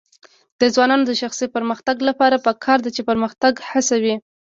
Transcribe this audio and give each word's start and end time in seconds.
د 0.59 0.61
ځوانانو 0.73 1.03
د 1.07 1.11
شخصي 1.21 1.47
پرمختګ 1.55 1.95
لپاره 2.09 2.43
پکار 2.47 2.77
ده 2.85 2.89
چې 2.95 3.01
پرمختګ 3.09 3.53
هڅوي. 3.69 4.15